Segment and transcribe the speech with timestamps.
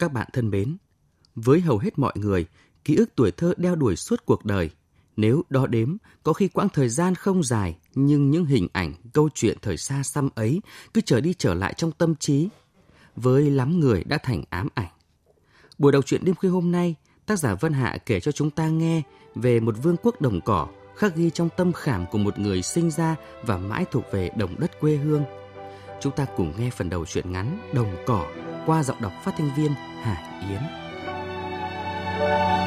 [0.00, 0.76] Các bạn thân mến,
[1.34, 2.46] với hầu hết mọi người,
[2.84, 4.70] ký ức tuổi thơ đeo đuổi suốt cuộc đời.
[5.16, 9.28] Nếu đo đếm, có khi quãng thời gian không dài, nhưng những hình ảnh, câu
[9.34, 10.60] chuyện thời xa xăm ấy
[10.94, 12.48] cứ trở đi trở lại trong tâm trí.
[13.16, 14.88] Với lắm người đã thành ám ảnh.
[15.78, 16.94] Buổi đọc truyện đêm khuya hôm nay,
[17.26, 19.02] tác giả Vân Hạ kể cho chúng ta nghe
[19.34, 22.90] về một vương quốc đồng cỏ khắc ghi trong tâm khảm của một người sinh
[22.90, 25.24] ra và mãi thuộc về đồng đất quê hương.
[26.00, 28.26] Chúng ta cùng nghe phần đầu truyện ngắn Đồng cỏ
[28.66, 30.60] qua giọng đọc phát thanh viên Hải Yến.
[32.20, 32.59] khi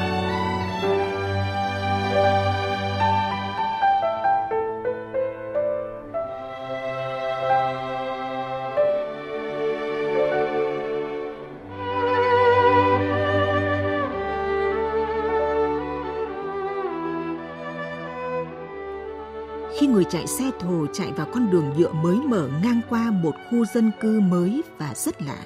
[20.04, 23.64] người chạy xe thồ chạy vào con đường nhựa mới mở ngang qua một khu
[23.64, 25.38] dân cư mới và rất lạ.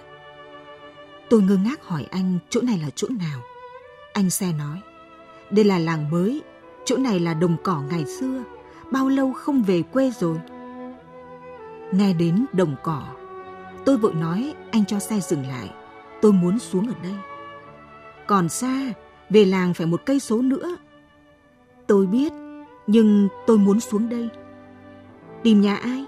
[1.31, 3.41] Tôi ngơ ngác hỏi anh chỗ này là chỗ nào.
[4.13, 4.81] Anh xe nói,
[5.51, 6.43] đây là làng mới,
[6.85, 8.43] chỗ này là đồng cỏ ngày xưa,
[8.91, 10.39] bao lâu không về quê rồi.
[11.93, 13.03] Nghe đến đồng cỏ,
[13.85, 15.71] tôi vội nói anh cho xe dừng lại,
[16.23, 17.15] tôi muốn xuống ở đây.
[18.27, 18.93] Còn xa,
[19.31, 20.77] về làng phải một cây số nữa.
[21.87, 22.33] Tôi biết,
[22.87, 24.29] nhưng tôi muốn xuống đây.
[25.43, 26.05] Tìm nhà ai?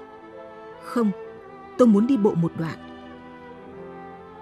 [0.82, 1.10] Không,
[1.78, 2.78] tôi muốn đi bộ một đoạn.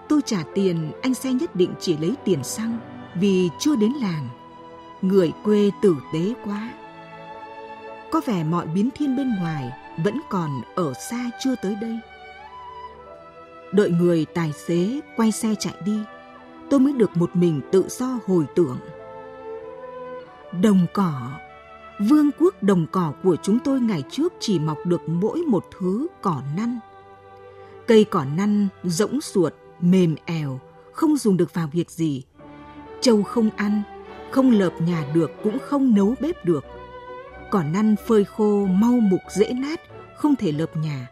[0.08, 2.78] Tôi trả tiền, anh xe nhất định chỉ lấy tiền xăng
[3.14, 4.28] vì chưa đến làng.
[5.02, 6.70] Người quê tử tế quá.
[8.10, 9.72] Có vẻ mọi biến thiên bên ngoài
[10.04, 11.98] vẫn còn ở xa chưa tới đây.
[13.72, 15.98] Đợi người tài xế quay xe chạy đi,
[16.70, 18.78] tôi mới được một mình tự do hồi tưởng.
[20.62, 21.30] Đồng cỏ
[21.98, 26.06] Vương quốc đồng cỏ của chúng tôi ngày trước chỉ mọc được mỗi một thứ
[26.22, 26.78] cỏ năn.
[27.86, 30.60] Cây cỏ năn rỗng suột, mềm èo,
[30.92, 32.22] không dùng được vào việc gì.
[33.00, 33.82] Châu không ăn,
[34.30, 36.64] không lợp nhà được cũng không nấu bếp được.
[37.50, 39.80] Cỏ năn phơi khô mau mục dễ nát,
[40.16, 41.08] không thể lợp nhà.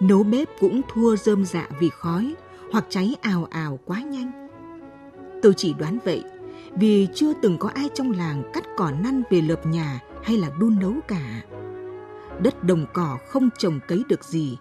[0.00, 2.34] Nấu bếp cũng thua rơm dạ vì khói
[2.72, 4.48] hoặc cháy ào ào quá nhanh.
[5.42, 6.24] Tôi chỉ đoán vậy
[6.74, 10.50] vì chưa từng có ai trong làng cắt cỏ năn về lợp nhà hay là
[10.58, 11.42] đun nấu cả.
[12.42, 14.58] Đất đồng cỏ không trồng cấy được gì,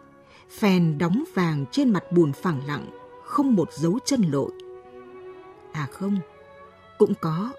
[0.59, 2.85] phèn đóng vàng trên mặt bùn phẳng lặng,
[3.25, 4.51] không một dấu chân lội.
[5.71, 6.17] À không,
[6.97, 7.51] cũng có.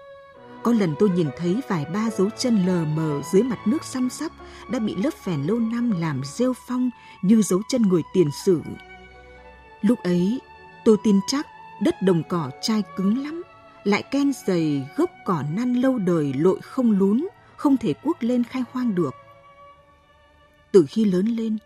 [0.63, 4.09] Có lần tôi nhìn thấy vài ba dấu chân lờ mờ dưới mặt nước xăm
[4.09, 4.31] sắp
[4.71, 6.89] đã bị lớp phèn lâu năm làm rêu phong
[7.21, 8.61] như dấu chân người tiền sử.
[9.81, 10.39] Lúc ấy,
[10.85, 11.47] tôi tin chắc
[11.81, 13.43] đất đồng cỏ chai cứng lắm,
[13.83, 18.43] lại ken dày gốc cỏ năn lâu đời lội không lún, không thể cuốc lên
[18.43, 19.15] khai hoang được.
[20.71, 21.57] Từ khi lớn lên,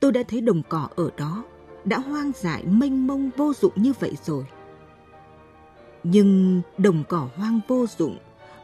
[0.00, 1.44] tôi đã thấy đồng cỏ ở đó,
[1.84, 4.46] đã hoang dại mênh mông vô dụng như vậy rồi.
[6.02, 8.18] Nhưng đồng cỏ hoang vô dụng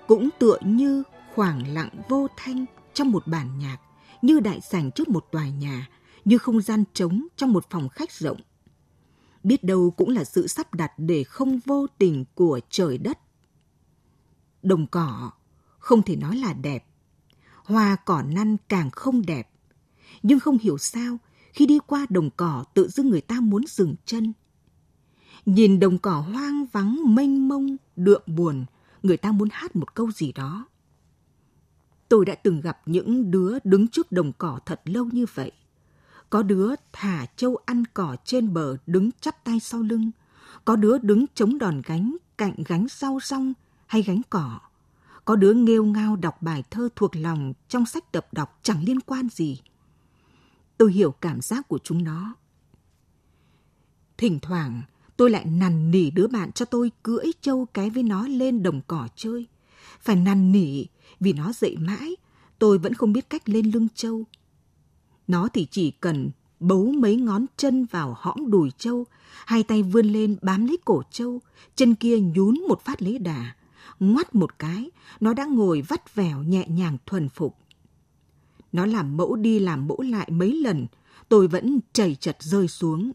[0.06, 1.02] cũng tựa như
[1.34, 2.64] khoảng lặng vô thanh
[2.94, 3.78] trong một bản nhạc,
[4.22, 5.88] như đại sảnh trước một tòa nhà,
[6.24, 8.40] như không gian trống trong một phòng khách rộng.
[9.42, 13.18] Biết đâu cũng là sự sắp đặt để không vô tình của trời đất.
[14.62, 15.30] Đồng cỏ
[15.84, 16.84] không thể nói là đẹp.
[17.64, 19.50] Hoa cỏ năn càng không đẹp.
[20.22, 21.18] Nhưng không hiểu sao,
[21.52, 24.32] khi đi qua đồng cỏ tự dưng người ta muốn dừng chân.
[25.46, 28.64] Nhìn đồng cỏ hoang vắng mênh mông, đượm buồn,
[29.02, 30.66] người ta muốn hát một câu gì đó.
[32.08, 35.52] Tôi đã từng gặp những đứa đứng trước đồng cỏ thật lâu như vậy.
[36.30, 40.10] Có đứa thả châu ăn cỏ trên bờ đứng chắp tay sau lưng.
[40.64, 43.52] Có đứa đứng chống đòn gánh cạnh gánh rau rong
[43.86, 44.60] hay gánh cỏ.
[45.24, 49.00] Có đứa nghêu ngao đọc bài thơ thuộc lòng trong sách tập đọc chẳng liên
[49.00, 49.60] quan gì.
[50.78, 52.34] Tôi hiểu cảm giác của chúng nó.
[54.16, 54.82] Thỉnh thoảng,
[55.16, 58.80] tôi lại nằn nỉ đứa bạn cho tôi cưỡi trâu cái với nó lên đồng
[58.86, 59.46] cỏ chơi.
[60.00, 60.84] Phải nằn nỉ
[61.20, 62.16] vì nó dậy mãi,
[62.58, 64.24] tôi vẫn không biết cách lên lưng trâu.
[65.26, 66.30] Nó thì chỉ cần
[66.60, 69.04] bấu mấy ngón chân vào hõm đùi trâu,
[69.46, 71.40] hai tay vươn lên bám lấy cổ trâu,
[71.76, 73.54] chân kia nhún một phát lấy đà,
[74.12, 74.90] ngoắt một cái,
[75.20, 77.56] nó đã ngồi vắt vẻo nhẹ nhàng thuần phục.
[78.72, 80.86] Nó làm mẫu đi làm mẫu lại mấy lần,
[81.28, 83.12] tôi vẫn chảy chật rơi xuống.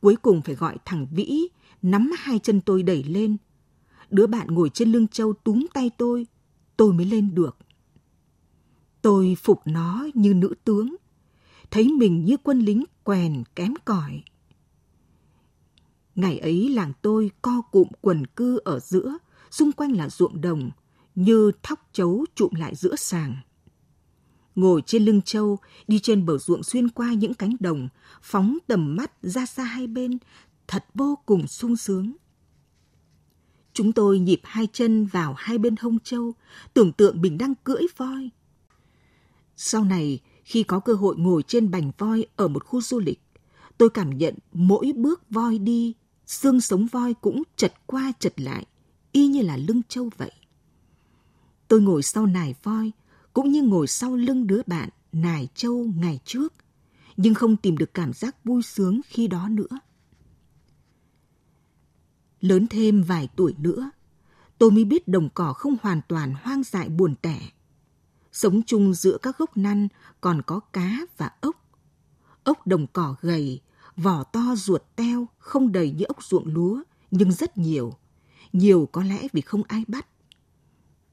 [0.00, 1.48] Cuối cùng phải gọi thằng Vĩ,
[1.82, 3.36] nắm hai chân tôi đẩy lên.
[4.10, 6.26] Đứa bạn ngồi trên lưng châu túm tay tôi,
[6.76, 7.56] tôi mới lên được.
[9.02, 10.96] Tôi phục nó như nữ tướng,
[11.70, 14.22] thấy mình như quân lính quèn kém cỏi.
[16.14, 19.18] Ngày ấy làng tôi co cụm quần cư ở giữa,
[19.52, 20.70] xung quanh là ruộng đồng,
[21.14, 23.36] như thóc chấu trụm lại giữa sàng.
[24.54, 25.58] Ngồi trên lưng trâu,
[25.88, 27.88] đi trên bờ ruộng xuyên qua những cánh đồng,
[28.22, 30.18] phóng tầm mắt ra xa hai bên,
[30.68, 32.12] thật vô cùng sung sướng.
[33.72, 36.32] Chúng tôi nhịp hai chân vào hai bên hông trâu,
[36.74, 38.30] tưởng tượng mình đang cưỡi voi.
[39.56, 43.20] Sau này, khi có cơ hội ngồi trên bành voi ở một khu du lịch,
[43.78, 45.94] tôi cảm nhận mỗi bước voi đi,
[46.26, 48.66] xương sống voi cũng chật qua chật lại,
[49.12, 50.32] y như là lưng trâu vậy.
[51.68, 52.92] Tôi ngồi sau nài voi,
[53.32, 56.54] cũng như ngồi sau lưng đứa bạn nài trâu ngày trước,
[57.16, 59.78] nhưng không tìm được cảm giác vui sướng khi đó nữa.
[62.40, 63.90] Lớn thêm vài tuổi nữa,
[64.58, 67.40] tôi mới biết đồng cỏ không hoàn toàn hoang dại buồn tẻ.
[68.32, 69.88] Sống chung giữa các gốc năn
[70.20, 71.56] còn có cá và ốc.
[72.44, 73.60] Ốc đồng cỏ gầy,
[73.96, 77.94] vỏ to ruột teo, không đầy như ốc ruộng lúa, nhưng rất nhiều.
[78.52, 80.06] Nhiều có lẽ vì không ai bắt.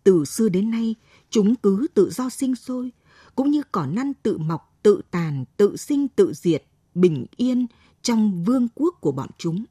[0.04, 0.96] Từ xưa đến nay,
[1.30, 2.92] chúng cứ tự do sinh sôi,
[3.36, 6.64] cũng như cỏ năn tự mọc, tự tàn, tự sinh, tự diệt,
[6.96, 7.68] bình yên
[8.02, 9.66] trong vương quốc của bọn chúng.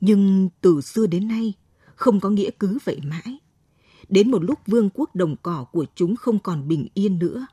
[0.00, 1.52] Nhưng từ xưa đến nay,
[1.94, 3.38] không có nghĩa cứ vậy mãi.
[4.08, 7.46] Đến một lúc vương quốc đồng cỏ của chúng không còn bình yên nữa.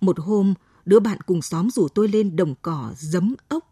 [0.00, 0.54] Một hôm,
[0.84, 3.71] đứa bạn cùng xóm rủ tôi lên đồng cỏ giấm ốc.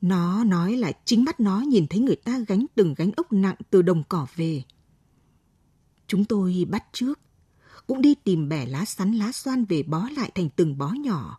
[0.00, 3.56] Nó nói là chính mắt nó nhìn thấy người ta gánh từng gánh ốc nặng
[3.70, 4.62] từ đồng cỏ về.
[6.06, 7.20] Chúng tôi bắt trước,
[7.86, 11.38] cũng đi tìm bẻ lá sắn lá xoan về bó lại thành từng bó nhỏ.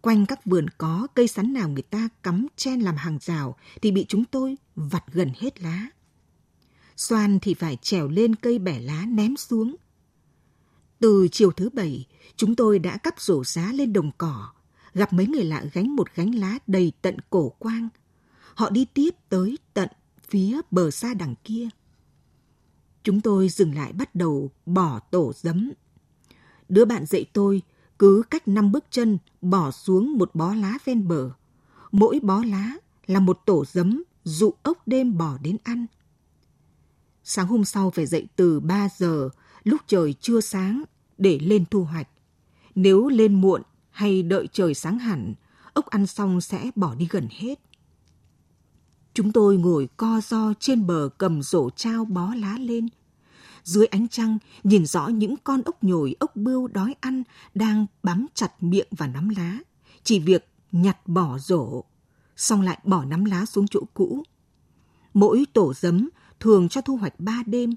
[0.00, 3.90] Quanh các vườn có cây sắn nào người ta cắm chen làm hàng rào thì
[3.90, 5.86] bị chúng tôi vặt gần hết lá.
[6.96, 9.76] Xoan thì phải trèo lên cây bẻ lá ném xuống.
[10.98, 14.52] Từ chiều thứ bảy, chúng tôi đã cắp rổ giá lên đồng cỏ,
[14.94, 17.88] gặp mấy người lạ gánh một gánh lá đầy tận cổ quang.
[18.54, 19.88] Họ đi tiếp tới tận
[20.28, 21.68] phía bờ xa đằng kia.
[23.02, 25.72] Chúng tôi dừng lại bắt đầu bỏ tổ giấm.
[26.68, 27.62] Đứa bạn dạy tôi
[27.98, 31.30] cứ cách năm bước chân bỏ xuống một bó lá ven bờ.
[31.92, 32.74] Mỗi bó lá
[33.06, 35.86] là một tổ giấm dụ ốc đêm bỏ đến ăn.
[37.24, 39.28] Sáng hôm sau phải dậy từ 3 giờ,
[39.64, 40.82] lúc trời chưa sáng,
[41.18, 42.08] để lên thu hoạch.
[42.74, 43.62] Nếu lên muộn
[44.00, 45.34] hay đợi trời sáng hẳn,
[45.72, 47.60] ốc ăn xong sẽ bỏ đi gần hết.
[49.14, 52.88] Chúng tôi ngồi co do trên bờ cầm rổ trao bó lá lên.
[53.64, 57.22] Dưới ánh trăng, nhìn rõ những con ốc nhồi, ốc bươu đói ăn
[57.54, 59.58] đang bám chặt miệng và nắm lá.
[60.04, 61.84] Chỉ việc nhặt bỏ rổ,
[62.36, 64.22] xong lại bỏ nắm lá xuống chỗ cũ.
[65.14, 66.08] Mỗi tổ giấm
[66.40, 67.74] thường cho thu hoạch ba đêm.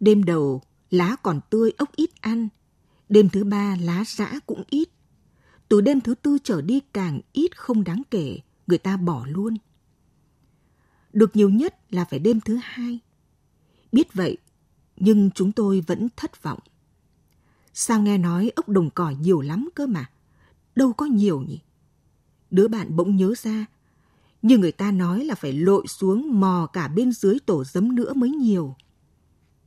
[0.00, 2.48] Đêm đầu, lá còn tươi ốc ít ăn.
[3.08, 4.88] Đêm thứ ba, lá rã cũng ít.
[5.68, 9.56] Từ đêm thứ tư trở đi càng ít không đáng kể, người ta bỏ luôn.
[11.12, 12.98] Được nhiều nhất là phải đêm thứ hai.
[13.92, 14.36] Biết vậy,
[14.96, 16.58] nhưng chúng tôi vẫn thất vọng.
[17.72, 20.10] Sao nghe nói ốc đồng cỏ nhiều lắm cơ mà?
[20.76, 21.60] Đâu có nhiều nhỉ?
[22.50, 23.66] Đứa bạn bỗng nhớ ra,
[24.42, 28.14] như người ta nói là phải lội xuống mò cả bên dưới tổ giấm nữa
[28.14, 28.76] mới nhiều.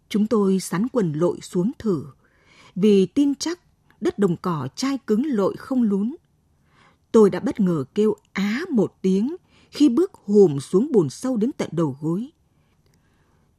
[0.09, 2.05] Chúng tôi sắn quần lội xuống thử,
[2.75, 3.59] vì tin chắc
[4.01, 6.15] đất đồng cỏ chai cứng lội không lún.
[7.11, 9.35] Tôi đã bất ngờ kêu á một tiếng
[9.71, 12.29] khi bước hùm xuống bùn sâu đến tận đầu gối.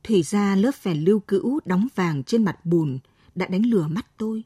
[0.02, 2.98] Thì ra lớp phèn lưu cữu đóng vàng trên mặt bùn
[3.34, 4.44] đã đánh lừa mắt tôi.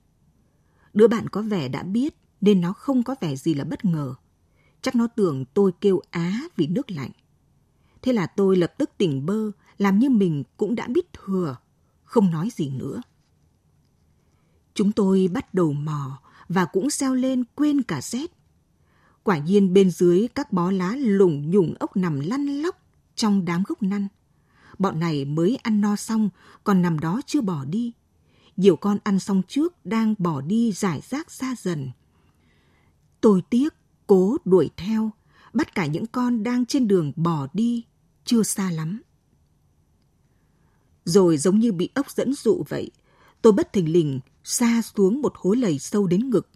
[0.95, 4.15] Đứa bạn có vẻ đã biết nên nó không có vẻ gì là bất ngờ.
[4.83, 7.11] Chắc nó tưởng tôi kêu á vì nước lạnh.
[8.03, 11.57] Thế là tôi lập tức tỉnh bơ, làm như mình cũng đã biết thừa,
[12.05, 13.03] không nói gì nữa.
[14.75, 18.33] Chúng tôi bắt đầu mò và cũng xeo lên quên cả rét.
[19.23, 22.77] Quả nhiên bên dưới các bó lá lủng nhủng ốc nằm lăn lóc
[23.15, 24.09] trong đám gốc năn.
[24.79, 26.29] Bọn này mới ăn no xong,
[26.65, 27.93] còn nằm đó chưa bỏ đi.
[28.57, 31.91] Nhiều con ăn xong trước đang bỏ đi giải rác xa dần.
[33.21, 33.75] Tôi tiếc,
[34.07, 35.11] cố đuổi theo,
[35.53, 37.85] bắt cả những con đang trên đường bỏ đi,
[38.25, 39.03] chưa xa lắm.
[41.05, 42.91] Rồi giống như bị ốc dẫn dụ vậy,
[43.43, 46.49] tôi bất thình lình xa xuống một hố lầy sâu đến ngực.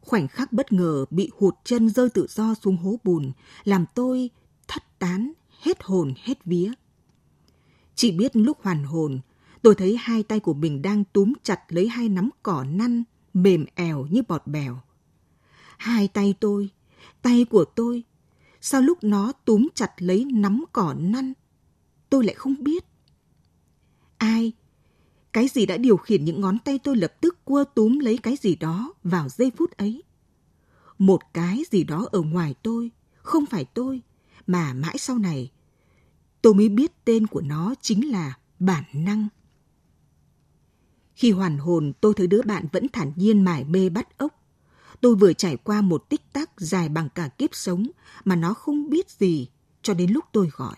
[0.00, 3.32] Khoảnh khắc bất ngờ bị hụt chân rơi tự do xuống hố bùn,
[3.64, 4.30] làm tôi
[4.68, 6.72] thất tán, hết hồn hết vía.
[7.94, 9.20] Chỉ biết lúc hoàn hồn,
[9.62, 13.04] tôi thấy hai tay của mình đang túm chặt lấy hai nắm cỏ năn,
[13.34, 14.80] mềm ẻo như bọt bèo.
[15.78, 16.70] Hai tay tôi,
[17.22, 18.02] tay của tôi,
[18.60, 21.32] sao lúc nó túm chặt lấy nắm cỏ năn,
[22.10, 22.84] tôi lại không biết.
[24.18, 24.52] Ai
[25.34, 28.36] cái gì đã điều khiển những ngón tay tôi lập tức cua túm lấy cái
[28.36, 30.02] gì đó vào giây phút ấy.
[30.98, 34.02] Một cái gì đó ở ngoài tôi, không phải tôi,
[34.46, 35.50] mà mãi sau này
[36.42, 39.28] tôi mới biết tên của nó chính là bản năng.
[41.14, 44.40] Khi hoàn hồn, tôi thấy đứa bạn vẫn thản nhiên mải mê bắt ốc.
[45.00, 47.86] Tôi vừa trải qua một tích tắc dài bằng cả kiếp sống
[48.24, 49.48] mà nó không biết gì
[49.82, 50.76] cho đến lúc tôi gọi.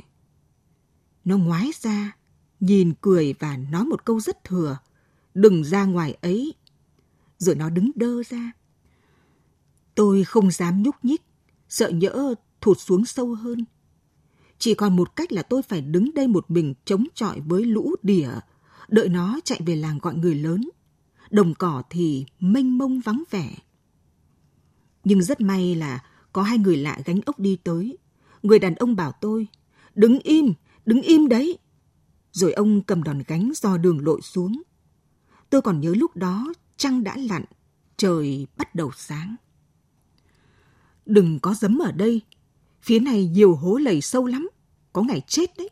[1.25, 2.17] Nó ngoái ra,
[2.61, 4.79] nhìn cười và nói một câu rất thừa.
[5.35, 6.55] Đừng ra ngoài ấy.
[7.39, 8.53] Rồi nó đứng đơ ra.
[9.95, 11.23] Tôi không dám nhúc nhích,
[11.69, 13.65] sợ nhỡ thụt xuống sâu hơn.
[14.59, 17.95] Chỉ còn một cách là tôi phải đứng đây một mình chống chọi với lũ
[18.03, 18.29] đỉa,
[18.89, 20.69] đợi nó chạy về làng gọi người lớn.
[21.31, 23.57] Đồng cỏ thì mênh mông vắng vẻ.
[25.05, 27.99] Nhưng rất may là có hai người lạ gánh ốc đi tới.
[28.43, 29.47] Người đàn ông bảo tôi,
[29.95, 30.53] đứng im,
[30.87, 31.59] đứng im đấy.
[32.37, 34.63] Rồi ông cầm đòn gánh do đường lội xuống.
[35.51, 37.45] Tôi còn nhớ lúc đó trăng đã lặn,
[37.97, 39.37] trời bắt đầu sáng.
[41.07, 42.21] Đừng có dấm ở đây,
[42.83, 44.49] phía này nhiều hố lầy sâu lắm,
[44.93, 45.71] có ngày chết đấy.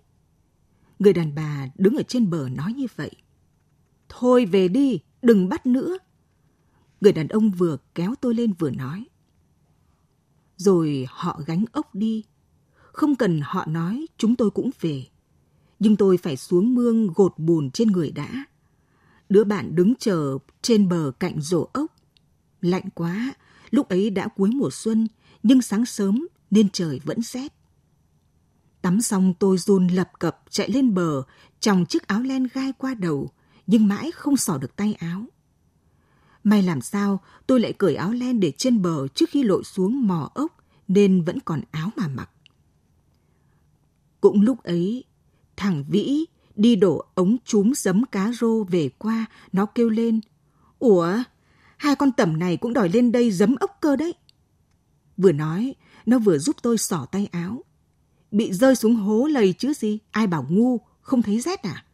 [0.98, 3.10] Người đàn bà đứng ở trên bờ nói như vậy.
[4.08, 5.98] Thôi về đi, đừng bắt nữa.
[7.00, 9.04] Người đàn ông vừa kéo tôi lên vừa nói.
[10.56, 12.24] Rồi họ gánh ốc đi.
[12.74, 15.06] Không cần họ nói, chúng tôi cũng về
[15.78, 18.44] nhưng tôi phải xuống mương gột bùn trên người đã.
[19.28, 21.96] Đứa bạn đứng chờ trên bờ cạnh rổ ốc.
[22.60, 23.34] Lạnh quá,
[23.70, 25.08] lúc ấy đã cuối mùa xuân,
[25.42, 27.52] nhưng sáng sớm nên trời vẫn rét.
[28.82, 31.22] Tắm xong tôi run lập cập chạy lên bờ,
[31.60, 33.30] trong chiếc áo len gai qua đầu,
[33.66, 35.24] nhưng mãi không xỏ được tay áo.
[36.44, 40.06] May làm sao tôi lại cởi áo len để trên bờ trước khi lội xuống
[40.06, 40.56] mò ốc,
[40.88, 42.30] nên vẫn còn áo mà mặc.
[44.20, 45.04] Cũng lúc ấy,
[45.56, 46.24] Thằng Vĩ
[46.56, 50.20] đi đổ ống chúm giấm cá rô về qua, nó kêu lên.
[50.78, 51.22] Ủa,
[51.76, 54.14] hai con tẩm này cũng đòi lên đây giấm ốc cơ đấy.
[55.16, 55.74] Vừa nói,
[56.06, 57.64] nó vừa giúp tôi xỏ tay áo.
[58.30, 61.84] Bị rơi xuống hố lầy chứ gì, ai bảo ngu, không thấy rét à?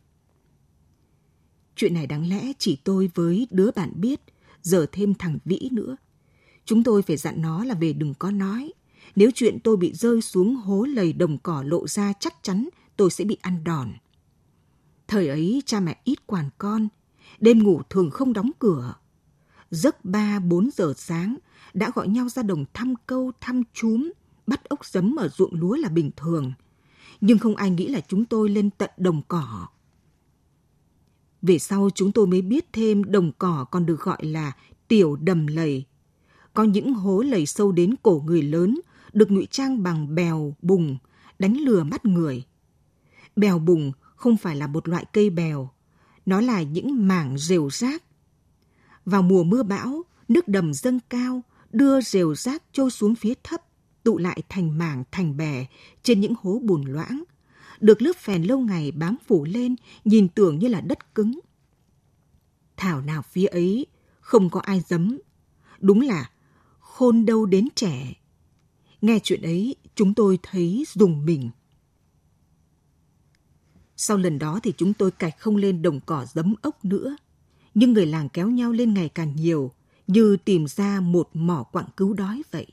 [1.77, 4.21] Chuyện này đáng lẽ chỉ tôi với đứa bạn biết,
[4.63, 5.97] giờ thêm thằng Vĩ nữa.
[6.65, 8.73] Chúng tôi phải dặn nó là về đừng có nói.
[9.17, 12.69] Nếu chuyện tôi bị rơi xuống hố lầy đồng cỏ lộ ra chắc chắn
[13.01, 13.93] tôi sẽ bị ăn đòn.
[15.09, 16.89] Thời ấy cha mẹ ít quản con,
[17.41, 18.95] đêm ngủ thường không đóng cửa.
[19.71, 21.37] Giấc ba bốn giờ sáng
[21.75, 24.11] đã gọi nhau ra đồng thăm câu thăm chúm,
[24.47, 26.53] bắt ốc giấm ở ruộng lúa là bình thường.
[27.21, 29.67] Nhưng không ai nghĩ là chúng tôi lên tận đồng cỏ.
[31.43, 34.53] Về sau chúng tôi mới biết thêm đồng cỏ còn được gọi là
[34.89, 35.85] tiểu đầm lầy.
[36.55, 38.81] Có những hố lầy sâu đến cổ người lớn,
[39.13, 40.99] được ngụy trang bằng bèo, bùng,
[41.39, 42.45] đánh lừa mắt người.
[43.41, 45.71] Bèo bùng không phải là một loại cây bèo,
[46.27, 48.03] nó là những mảng rều rác.
[49.05, 53.61] Vào mùa mưa bão, nước đầm dâng cao, đưa rều rác trôi xuống phía thấp,
[54.03, 55.67] tụ lại thành mảng thành bè
[56.03, 57.23] trên những hố bùn loãng,
[57.81, 61.41] được lớp phèn lâu ngày bám phủ lên, nhìn tưởng như là đất cứng.
[62.77, 63.87] Thảo nào phía ấy
[64.21, 65.19] không có ai dấm,
[65.81, 66.31] đúng là
[66.79, 68.15] khôn đâu đến trẻ.
[69.01, 71.51] Nghe chuyện ấy, chúng tôi thấy dùng mình.
[74.03, 77.17] Sau lần đó thì chúng tôi cạch không lên đồng cỏ giấm ốc nữa.
[77.75, 79.71] Nhưng người làng kéo nhau lên ngày càng nhiều,
[80.07, 82.67] như tìm ra một mỏ quặng cứu đói vậy.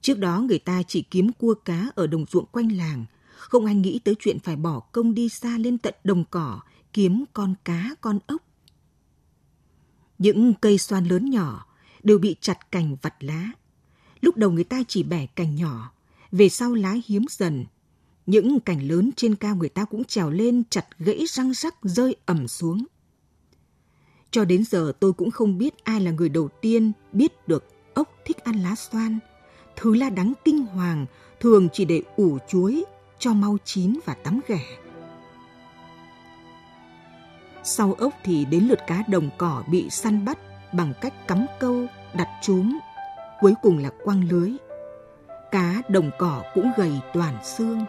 [0.00, 3.04] Trước đó người ta chỉ kiếm cua cá ở đồng ruộng quanh làng,
[3.36, 6.60] không ai nghĩ tới chuyện phải bỏ công đi xa lên tận đồng cỏ
[6.92, 8.42] kiếm con cá con ốc.
[10.18, 11.66] Những cây xoan lớn nhỏ
[12.02, 13.50] đều bị chặt cành vặt lá.
[14.20, 15.92] Lúc đầu người ta chỉ bẻ cành nhỏ,
[16.32, 17.64] về sau lá hiếm dần,
[18.26, 22.16] những cành lớn trên cao người ta cũng trèo lên chặt gãy răng rắc rơi
[22.26, 22.84] ẩm xuống.
[24.30, 28.08] Cho đến giờ tôi cũng không biết ai là người đầu tiên biết được ốc
[28.24, 29.18] thích ăn lá xoan.
[29.76, 31.06] Thứ lá đắng kinh hoàng
[31.40, 32.84] thường chỉ để ủ chuối
[33.18, 34.78] cho mau chín và tắm ghẻ.
[37.64, 40.38] Sau ốc thì đến lượt cá đồng cỏ bị săn bắt
[40.74, 42.78] bằng cách cắm câu, đặt trúm,
[43.40, 44.52] cuối cùng là quăng lưới.
[45.50, 47.84] Cá đồng cỏ cũng gầy toàn xương.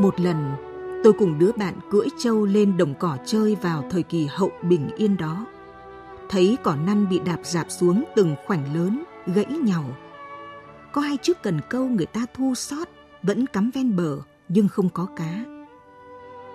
[0.00, 0.52] Một lần,
[1.04, 4.90] tôi cùng đứa bạn cưỡi trâu lên đồng cỏ chơi vào thời kỳ hậu bình
[4.96, 5.46] yên đó.
[6.28, 9.84] Thấy cỏ năn bị đạp dạp xuống từng khoảnh lớn, gãy nhàu.
[10.92, 12.88] Có hai chiếc cần câu người ta thu sót,
[13.22, 15.44] vẫn cắm ven bờ, nhưng không có cá.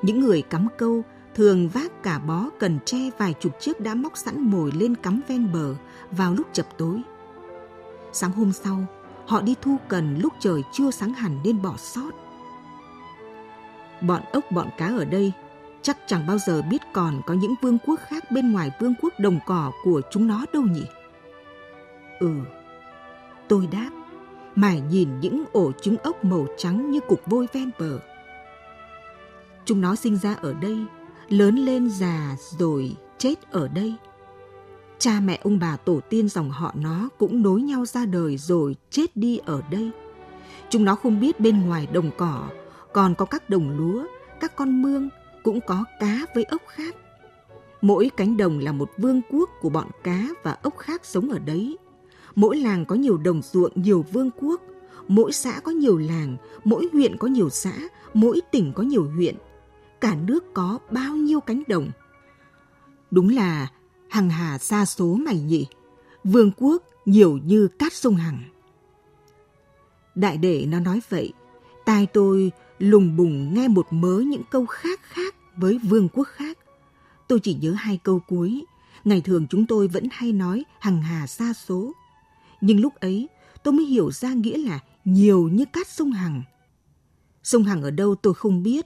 [0.01, 1.03] Những người cắm câu
[1.35, 5.21] thường vác cả bó cần tre vài chục chiếc đã móc sẵn mồi lên cắm
[5.27, 5.75] ven bờ
[6.11, 7.01] vào lúc chập tối.
[8.11, 8.85] Sáng hôm sau,
[9.25, 12.24] họ đi thu cần lúc trời chưa sáng hẳn nên bỏ sót.
[14.07, 15.31] Bọn ốc bọn cá ở đây
[15.81, 19.13] chắc chẳng bao giờ biết còn có những vương quốc khác bên ngoài vương quốc
[19.19, 20.85] đồng cỏ của chúng nó đâu nhỉ?
[22.19, 22.31] Ừ,
[23.47, 23.89] tôi đáp,
[24.55, 27.99] mải nhìn những ổ trứng ốc màu trắng như cục vôi ven bờ.
[29.65, 30.77] Chúng nó sinh ra ở đây,
[31.29, 33.95] lớn lên già rồi chết ở đây.
[34.99, 38.75] Cha mẹ ông bà tổ tiên dòng họ nó cũng nối nhau ra đời rồi
[38.89, 39.91] chết đi ở đây.
[40.69, 42.49] Chúng nó không biết bên ngoài đồng cỏ
[42.95, 44.05] còn có các đồng lúa,
[44.39, 45.09] các con mương,
[45.43, 46.95] cũng có cá với ốc khác.
[47.81, 51.39] Mỗi cánh đồng là một vương quốc của bọn cá và ốc khác sống ở
[51.39, 51.77] đấy.
[52.35, 54.61] Mỗi làng có nhiều đồng ruộng, nhiều vương quốc.
[55.07, 57.73] Mỗi xã có nhiều làng, mỗi huyện có nhiều xã,
[58.13, 59.35] mỗi tỉnh có nhiều huyện.
[60.01, 61.89] Cả nước có bao nhiêu cánh đồng.
[63.11, 63.67] Đúng là
[64.09, 65.67] hằng hà xa số mày nhỉ.
[66.23, 68.43] Vương quốc nhiều như cát sông Hằng.
[70.15, 71.33] Đại đệ nó nói vậy,
[71.85, 76.57] tai tôi lùng bùng nghe một mớ những câu khác khác với vương quốc khác.
[77.27, 78.65] Tôi chỉ nhớ hai câu cuối,
[79.03, 81.93] ngày thường chúng tôi vẫn hay nói hằng hà xa số.
[82.61, 83.29] Nhưng lúc ấy
[83.63, 86.43] tôi mới hiểu ra nghĩa là nhiều như cát sông Hằng.
[87.43, 88.85] Sông Hằng ở đâu tôi không biết,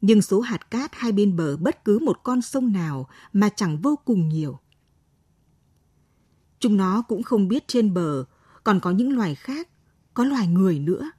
[0.00, 3.80] nhưng số hạt cát hai bên bờ bất cứ một con sông nào mà chẳng
[3.80, 4.58] vô cùng nhiều.
[6.60, 8.24] Chúng nó cũng không biết trên bờ
[8.64, 9.68] còn có những loài khác,
[10.14, 11.10] có loài người nữa.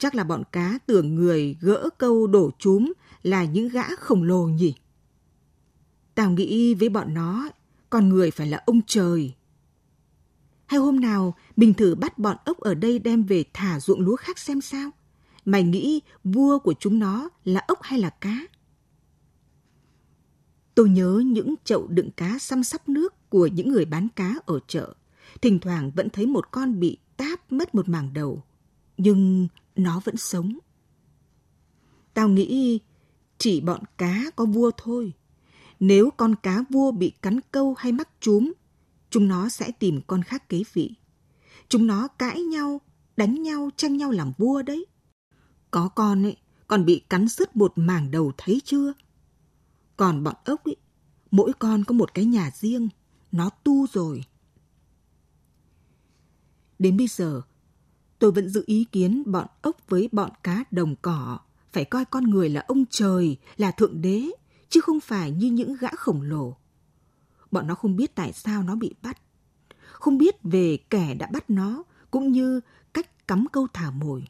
[0.00, 4.44] Chắc là bọn cá tưởng người gỡ câu đổ chúm là những gã khổng lồ
[4.44, 4.74] nhỉ?
[6.14, 7.48] Tao nghĩ với bọn nó,
[7.90, 9.34] con người phải là ông trời.
[10.66, 14.16] Hay hôm nào mình thử bắt bọn ốc ở đây đem về thả ruộng lúa
[14.16, 14.90] khác xem sao?
[15.44, 18.38] Mày nghĩ vua của chúng nó là ốc hay là cá?
[20.74, 24.60] Tôi nhớ những chậu đựng cá xăm sắp nước của những người bán cá ở
[24.66, 24.94] chợ.
[25.42, 28.42] Thỉnh thoảng vẫn thấy một con bị táp mất một mảng đầu.
[28.96, 29.48] Nhưng
[29.82, 30.58] nó vẫn sống.
[32.14, 32.80] Tao nghĩ
[33.38, 35.12] chỉ bọn cá có vua thôi.
[35.80, 38.52] Nếu con cá vua bị cắn câu hay mắc chúm,
[39.10, 40.94] chúng nó sẽ tìm con khác kế vị.
[41.68, 42.80] Chúng nó cãi nhau,
[43.16, 44.86] đánh nhau, tranh nhau làm vua đấy.
[45.70, 48.92] Có con ấy, còn bị cắn sứt một mảng đầu thấy chưa?
[49.96, 50.76] Còn bọn ốc ấy,
[51.30, 52.88] mỗi con có một cái nhà riêng,
[53.32, 54.24] nó tu rồi.
[56.78, 57.42] Đến bây giờ,
[58.20, 61.38] tôi vẫn giữ ý kiến bọn ốc với bọn cá đồng cỏ
[61.72, 64.30] phải coi con người là ông trời, là thượng đế,
[64.68, 66.56] chứ không phải như những gã khổng lồ.
[67.50, 69.22] Bọn nó không biết tại sao nó bị bắt,
[69.92, 72.60] không biết về kẻ đã bắt nó, cũng như
[72.94, 74.24] cách cắm câu thả mồi.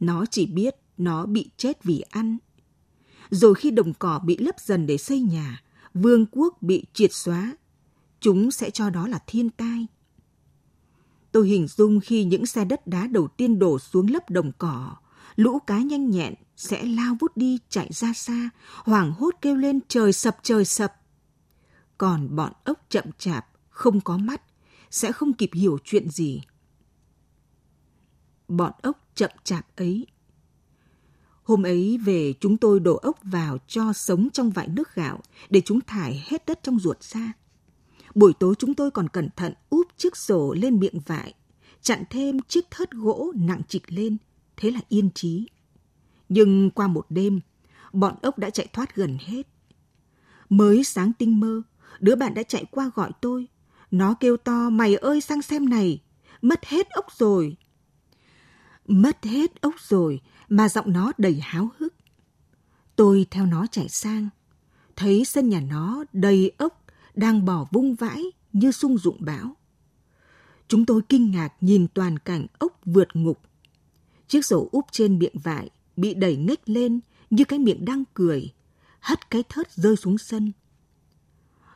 [0.00, 2.38] Nó chỉ biết nó bị chết vì ăn.
[3.30, 5.62] Rồi khi đồng cỏ bị lấp dần để xây nhà,
[5.94, 7.56] vương quốc bị triệt xóa,
[8.20, 9.86] chúng sẽ cho đó là thiên tai.
[11.34, 14.96] Tôi hình dung khi những xe đất đá đầu tiên đổ xuống lớp đồng cỏ,
[15.36, 18.50] lũ cá nhanh nhẹn sẽ lao vút đi chạy ra xa,
[18.84, 20.94] hoảng hốt kêu lên trời sập trời sập.
[21.98, 24.42] Còn bọn ốc chậm chạp, không có mắt,
[24.90, 26.42] sẽ không kịp hiểu chuyện gì.
[28.48, 30.06] Bọn ốc chậm chạp ấy.
[31.42, 35.20] Hôm ấy về chúng tôi đổ ốc vào cho sống trong vại nước gạo
[35.50, 37.32] để chúng thải hết đất trong ruột ra.
[38.14, 41.34] Buổi tối chúng tôi còn cẩn thận úp chiếc sổ lên miệng vải,
[41.82, 44.16] chặn thêm chiếc thớt gỗ nặng trịch lên,
[44.56, 45.46] thế là yên trí.
[46.28, 47.40] Nhưng qua một đêm,
[47.92, 49.42] bọn ốc đã chạy thoát gần hết.
[50.48, 51.62] Mới sáng tinh mơ,
[52.00, 53.48] đứa bạn đã chạy qua gọi tôi.
[53.90, 56.02] Nó kêu to, mày ơi sang xem này,
[56.42, 57.56] mất hết ốc rồi.
[58.86, 61.94] Mất hết ốc rồi, mà giọng nó đầy háo hức.
[62.96, 64.28] Tôi theo nó chạy sang,
[64.96, 66.83] thấy sân nhà nó đầy ốc
[67.14, 69.56] đang bỏ vung vãi như sung dụng bão.
[70.68, 73.40] Chúng tôi kinh ngạc nhìn toàn cảnh ốc vượt ngục.
[74.28, 77.00] Chiếc sổ úp trên miệng vải bị đẩy nghếch lên
[77.30, 78.52] như cái miệng đang cười,
[79.00, 80.52] hất cái thớt rơi xuống sân.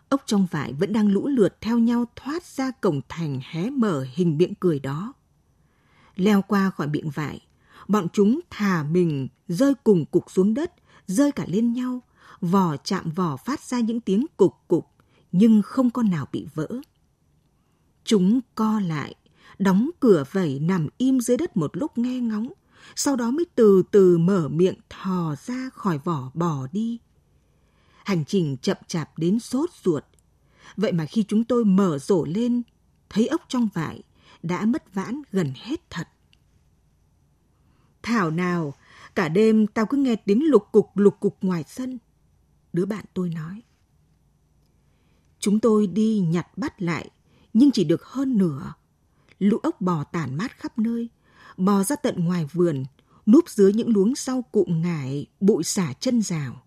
[0.09, 4.07] Ốc trong vải vẫn đang lũ lượt theo nhau thoát ra cổng thành hé mở
[4.15, 5.13] hình miệng cười đó.
[6.17, 7.41] Leo qua khỏi miệng vải,
[7.89, 10.73] bọn chúng thả mình rơi cùng cục xuống đất,
[11.07, 12.03] rơi cả lên nhau,
[12.41, 14.87] vỏ chạm vỏ phát ra những tiếng cục cục,
[15.33, 16.69] nhưng không con nào bị vỡ.
[18.05, 19.15] Chúng co lại,
[19.59, 22.53] đóng cửa vẩy nằm im dưới đất một lúc nghe ngóng,
[22.97, 26.99] sau đó mới từ từ mở miệng thò ra khỏi vỏ bò đi.
[28.05, 30.05] Hành trình chậm chạp đến sốt ruột.
[30.77, 32.63] Vậy mà khi chúng tôi mở rổ lên,
[33.11, 34.03] thấy ốc trong vải
[34.43, 36.09] đã mất vãn gần hết thật.
[38.03, 38.75] Thảo nào,
[39.15, 41.99] cả đêm tao cứ nghe tiếng lục cục lục cục ngoài sân.
[42.73, 43.63] Đứa bạn tôi nói.
[45.49, 47.11] Chúng tôi đi nhặt bắt lại,
[47.53, 48.73] nhưng chỉ được hơn nửa.
[49.39, 51.09] Lũ ốc bò tản mát khắp nơi,
[51.57, 52.85] bò ra tận ngoài vườn,
[53.27, 56.63] núp dưới những luống sau cụm ngải, bụi xả chân rào.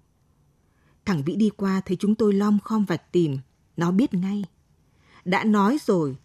[1.05, 3.37] Thằng Vĩ đi qua thấy chúng tôi lom khom vạch tìm,
[3.77, 4.45] nó biết ngay.
[5.25, 6.15] Đã nói rồi,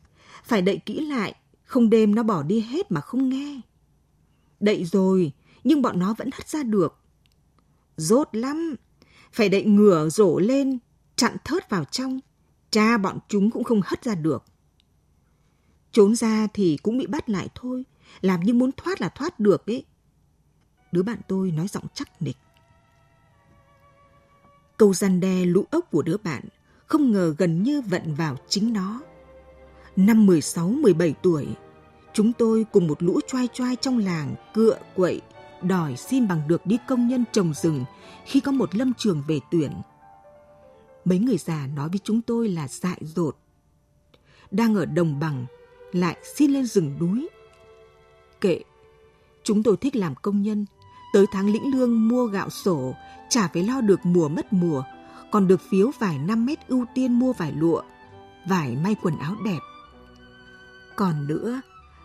[0.44, 3.60] phải đậy kỹ lại, không đêm nó bỏ đi hết mà không nghe.
[4.60, 5.32] Đậy rồi,
[5.64, 7.00] nhưng bọn nó vẫn hất ra được.
[7.96, 8.74] Rốt lắm,
[9.32, 10.78] phải đậy ngửa rổ lên,
[11.16, 12.20] chặn thớt vào trong.
[12.76, 14.44] Cha bọn chúng cũng không hất ra được.
[15.92, 17.84] Trốn ra thì cũng bị bắt lại thôi,
[18.20, 19.84] làm như muốn thoát là thoát được ấy.
[20.92, 22.36] Đứa bạn tôi nói giọng chắc nịch.
[24.76, 26.44] Câu gian đe lũ ốc của đứa bạn
[26.86, 29.00] không ngờ gần như vận vào chính nó.
[29.96, 31.46] Năm 16-17 tuổi,
[32.12, 35.20] chúng tôi cùng một lũ choai choai trong làng cựa quậy
[35.62, 37.84] đòi xin bằng được đi công nhân trồng rừng
[38.24, 39.72] khi có một lâm trường về tuyển.
[41.06, 43.36] Mấy người già nói với chúng tôi là dại dột.
[44.50, 45.46] Đang ở đồng bằng,
[45.92, 47.28] lại xin lên rừng núi.
[48.40, 48.60] Kệ,
[49.42, 50.66] chúng tôi thích làm công nhân,
[51.12, 52.94] tới tháng lĩnh lương mua gạo sổ,
[53.30, 54.82] chả phải lo được mùa mất mùa,
[55.30, 57.82] còn được phiếu vài năm mét ưu tiên mua vải lụa,
[58.48, 59.60] vải may quần áo đẹp.
[60.96, 61.60] Còn nữa,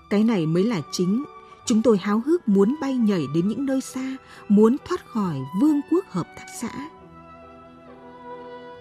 [0.09, 1.23] cái này mới là chính.
[1.65, 4.17] Chúng tôi háo hức muốn bay nhảy đến những nơi xa,
[4.49, 6.89] muốn thoát khỏi vương quốc hợp tác xã.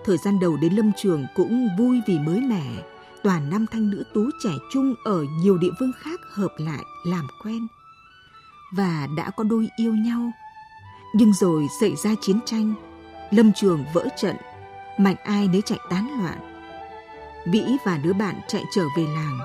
[0.04, 2.82] Thời gian đầu đến lâm trường cũng vui vì mới mẻ,
[3.22, 7.26] toàn nam thanh nữ tú trẻ trung ở nhiều địa phương khác hợp lại làm
[7.44, 7.66] quen.
[8.76, 10.32] Và đã có đôi yêu nhau.
[11.14, 12.74] Nhưng rồi xảy ra chiến tranh,
[13.30, 14.36] lâm trường vỡ trận,
[14.98, 16.38] mạnh ai nấy chạy tán loạn.
[17.46, 19.38] Vĩ và đứa bạn chạy trở về làng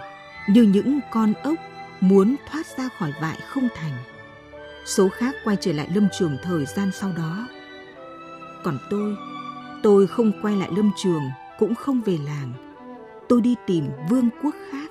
[0.50, 1.56] như những con ốc
[2.02, 3.98] muốn thoát ra khỏi vại không thành.
[4.86, 7.48] Số khác quay trở lại lâm trường thời gian sau đó.
[8.64, 9.16] Còn tôi,
[9.86, 11.22] tôi không quay lại lâm trường,
[11.60, 12.54] cũng không về làng.
[13.30, 14.85] Tôi đi tìm vương quốc khác.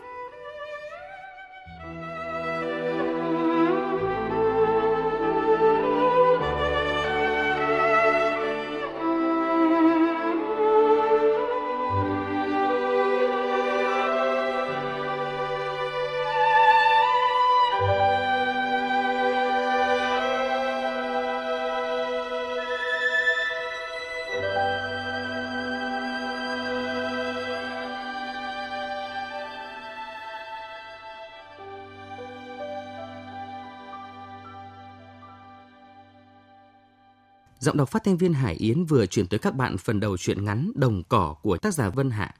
[37.64, 40.44] Giọng đọc phát thanh viên Hải Yến vừa chuyển tới các bạn phần đầu truyện
[40.44, 42.34] ngắn Đồng cỏ của tác giả Vân Hạ.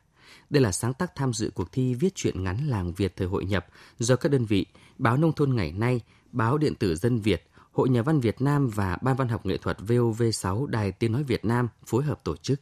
[0.51, 3.45] Đây là sáng tác tham dự cuộc thi viết truyện ngắn làng Việt thời hội
[3.45, 3.67] nhập
[3.99, 4.67] do các đơn vị
[4.99, 6.01] Báo Nông thôn ngày nay,
[6.33, 9.57] Báo Điện tử Dân Việt, Hội Nhà văn Việt Nam và Ban văn học nghệ
[9.57, 12.61] thuật VOV6 Đài Tiếng Nói Việt Nam phối hợp tổ chức.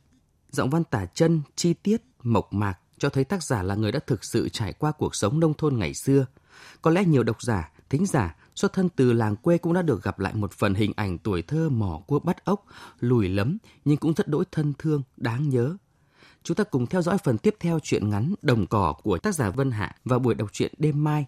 [0.51, 4.01] Giọng văn tả chân, chi tiết, mộc mạc cho thấy tác giả là người đã
[4.07, 6.27] thực sự trải qua cuộc sống nông thôn ngày xưa.
[6.83, 10.03] Có lẽ nhiều độc giả, thính giả xuất thân từ làng quê cũng đã được
[10.03, 12.65] gặp lại một phần hình ảnh tuổi thơ mỏ cua bắt ốc,
[13.01, 15.77] lùi lấm nhưng cũng rất đỗi thân thương, đáng nhớ.
[16.43, 19.51] Chúng ta cùng theo dõi phần tiếp theo truyện ngắn Đồng cỏ của tác giả
[19.51, 21.27] Vân Hạ vào buổi đọc truyện đêm mai.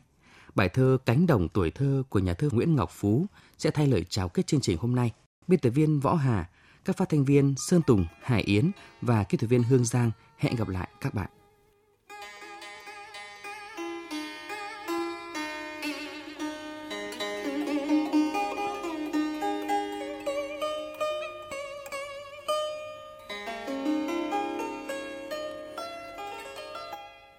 [0.55, 3.27] Bài thơ Cánh đồng tuổi thơ của nhà thơ Nguyễn Ngọc Phú
[3.59, 5.13] sẽ thay lời chào kết chương trình hôm nay.
[5.47, 6.49] Biên tập viên Võ Hà,
[6.85, 8.71] các phát thanh viên Sơn Tùng, Hải Yến
[9.03, 11.31] và kỹ thuật viên Hương Giang hẹn gặp lại các bạn.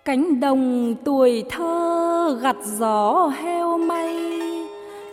[0.06, 4.18] Cánh đồng tuổi thơ gặt gió heo may,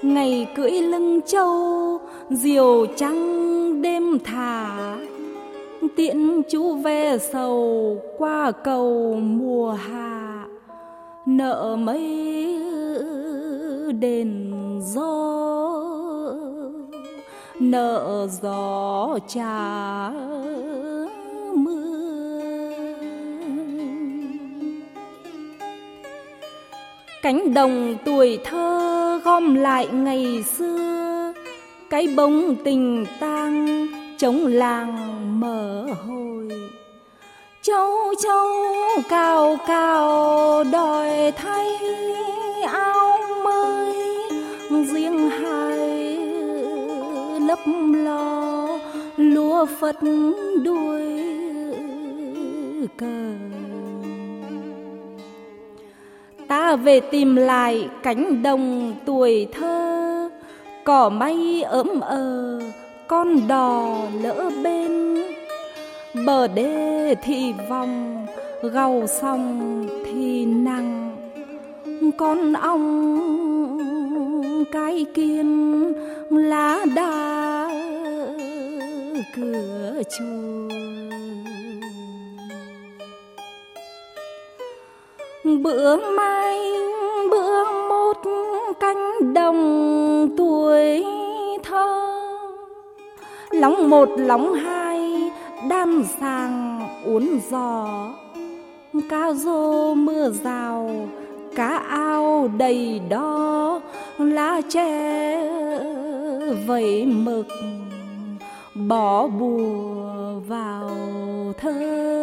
[0.02, 2.00] ngày cưỡi lưng trâu
[2.30, 4.96] diều trắng đêm thả.
[5.96, 10.46] Tiễn chú ve sầu qua cầu mùa hạ,
[11.26, 12.02] nợ mấy
[14.00, 14.52] đền
[14.84, 15.32] gió.
[17.60, 20.10] Nợ gió trả
[27.22, 31.32] cánh đồng tuổi thơ gom lại ngày xưa.
[31.90, 33.86] Cái bóng tình tang
[34.18, 36.48] chống làng mở hồi.
[37.62, 38.54] Châu châu
[39.08, 41.66] cao cao đòi thay
[42.66, 43.94] áo mới.
[44.70, 46.16] Riêng hai
[47.40, 47.58] lấp
[47.94, 48.68] lo
[49.16, 49.96] lúa phật
[50.64, 51.22] đuôi
[52.96, 53.32] cờ
[56.52, 60.28] ta về tìm lại cánh đồng tuổi thơ.
[60.84, 62.60] Cỏ mây ấm ờ
[63.06, 65.16] con đò lỡ bên.
[66.26, 68.26] Bờ đê thì vòng,
[68.62, 71.16] gầu sông thì nặng.
[72.16, 72.88] Con ong
[74.72, 75.92] cái kiên,
[76.30, 77.70] lá đa,
[79.36, 80.68] cửa chùa.
[85.44, 86.58] Bữa mai
[87.30, 88.16] bữa một
[88.80, 91.04] cánh đồng tuổi
[91.62, 92.08] thơ.
[93.50, 95.30] Lóng một, lóng hai,
[95.68, 97.86] đan sàng, uốn giò.
[99.10, 100.90] Cá rô mưa rào,
[101.54, 103.80] cá ao đầy đó
[104.18, 105.42] lá tre
[106.66, 107.46] vẩy mực
[108.74, 110.90] bỏ bùa vào
[111.58, 112.21] thơ.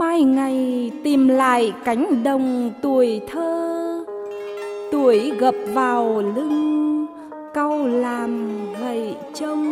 [0.00, 4.04] Mai ngày tìm lại cánh đồng tuổi thơ.
[4.92, 7.06] Tuổi gập vào lưng,
[7.54, 9.64] cau làm gậy trông.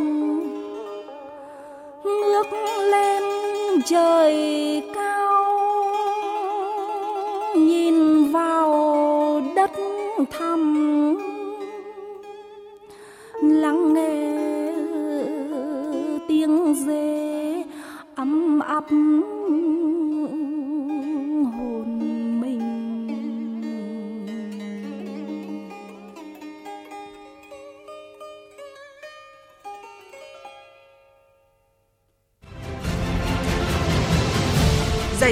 [2.05, 2.47] Ngước
[2.91, 3.23] lên,
[3.87, 4.37] trời
[4.95, 5.45] cao,
[7.57, 8.73] nhìn vào
[9.57, 9.71] đất
[10.31, 10.75] thăm.
[13.43, 14.35] Lắng nghe
[16.29, 17.63] tiếng dê
[18.15, 18.85] ấm áp.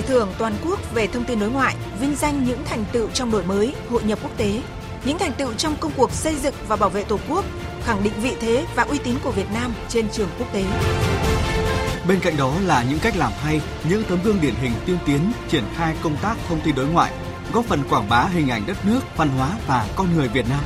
[0.07, 3.45] Thưởng toàn quốc về thông tin đối ngoại vinh danh những thành tựu trong đổi
[3.45, 4.61] mới, hội nhập quốc tế,
[5.05, 7.45] những thành tựu trong công cuộc xây dựng và bảo vệ Tổ quốc,
[7.85, 10.64] khẳng định vị thế và uy tín của Việt Nam trên trường quốc tế.
[12.09, 15.33] Bên cạnh đó là những cách làm hay, những tấm gương điển hình tiên tiến
[15.49, 17.12] triển khai công tác thông tin đối ngoại,
[17.53, 20.61] góp phần quảng bá hình ảnh đất nước, văn hóa và con người Việt Nam.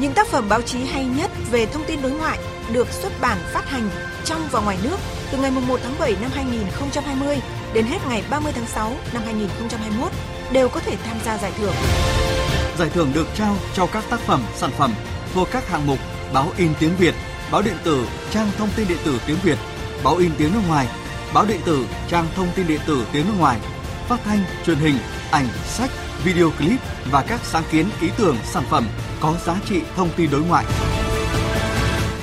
[0.00, 2.38] Những tác phẩm báo chí hay nhất về thông tin đối ngoại
[2.72, 3.90] được xuất bản phát hành
[4.24, 4.96] trong và ngoài nước
[5.32, 7.36] từ ngày 1 tháng 7 năm 2020
[7.74, 10.12] đến hết ngày 30 tháng 6 năm 2021
[10.52, 11.74] đều có thể tham gia giải thưởng.
[12.78, 14.94] Giải thưởng được trao cho các tác phẩm, sản phẩm
[15.34, 15.98] thuộc các hạng mục
[16.32, 17.14] báo in tiếng Việt,
[17.52, 19.58] báo điện tử, trang thông tin điện tử tiếng Việt,
[20.04, 20.86] báo in tiếng nước ngoài,
[21.34, 23.58] báo điện tử, trang thông tin điện tử tiếng nước ngoài,
[24.08, 24.98] phát thanh, truyền hình,
[25.30, 25.90] ảnh, sách,
[26.24, 28.88] video clip và các sáng kiến ý tưởng sản phẩm
[29.20, 30.64] có giá trị thông tin đối ngoại.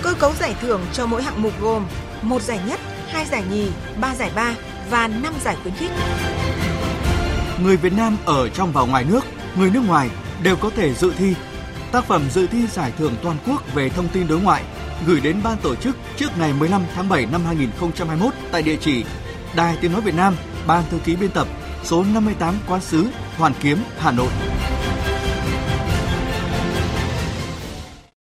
[0.01, 1.87] Cơ cấu giải thưởng cho mỗi hạng mục gồm
[2.21, 3.67] một giải nhất, hai giải nhì,
[4.01, 4.55] ba giải ba
[4.89, 5.91] và 5 giải khuyến khích.
[7.63, 9.21] Người Việt Nam ở trong và ngoài nước,
[9.57, 10.09] người nước ngoài
[10.43, 11.33] đều có thể dự thi.
[11.91, 14.63] Tác phẩm dự thi giải thưởng toàn quốc về thông tin đối ngoại
[15.05, 19.03] gửi đến ban tổ chức trước ngày 15 tháng 7 năm 2021 tại địa chỉ
[19.55, 20.35] Đài Tiếng nói Việt Nam,
[20.67, 21.47] Ban thư ký biên tập,
[21.83, 24.29] số 58 Quán sứ, Hoàn Kiếm, Hà Nội.